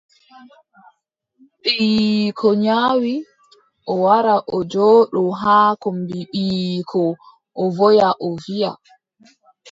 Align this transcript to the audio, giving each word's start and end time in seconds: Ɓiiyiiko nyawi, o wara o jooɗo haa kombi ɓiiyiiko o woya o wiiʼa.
Ɓiiyiiko 1.61 2.47
nyawi, 2.63 3.13
o 3.91 3.93
wara 4.03 4.35
o 4.55 4.57
jooɗo 4.71 5.21
haa 5.41 5.69
kombi 5.81 6.17
ɓiiyiiko 6.31 7.03
o 7.61 7.63
woya 7.77 8.09
o 8.25 8.27
wiiʼa. 8.41 8.71